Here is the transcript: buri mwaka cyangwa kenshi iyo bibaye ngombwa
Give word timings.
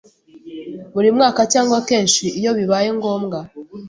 buri 0.93 1.09
mwaka 1.17 1.41
cyangwa 1.53 1.77
kenshi 1.89 2.23
iyo 2.39 2.51
bibaye 2.57 2.89
ngombwa 2.97 3.39